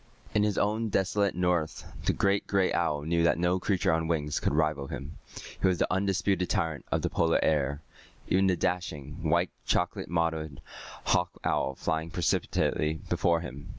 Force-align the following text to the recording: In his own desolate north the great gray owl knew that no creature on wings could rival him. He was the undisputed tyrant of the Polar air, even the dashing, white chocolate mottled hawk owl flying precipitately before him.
In 0.33 0.41
his 0.41 0.57
own 0.57 0.89
desolate 0.89 1.35
north 1.35 1.85
the 2.05 2.11
great 2.13 2.47
gray 2.47 2.73
owl 2.73 3.03
knew 3.03 3.21
that 3.21 3.37
no 3.37 3.59
creature 3.59 3.93
on 3.93 4.07
wings 4.07 4.39
could 4.39 4.55
rival 4.55 4.87
him. 4.87 5.19
He 5.61 5.67
was 5.67 5.77
the 5.77 5.93
undisputed 5.93 6.49
tyrant 6.49 6.85
of 6.91 7.03
the 7.03 7.09
Polar 7.11 7.37
air, 7.45 7.83
even 8.27 8.47
the 8.47 8.55
dashing, 8.57 9.29
white 9.29 9.51
chocolate 9.67 10.09
mottled 10.09 10.59
hawk 11.03 11.37
owl 11.43 11.75
flying 11.75 12.09
precipitately 12.09 12.99
before 13.09 13.41
him. 13.41 13.69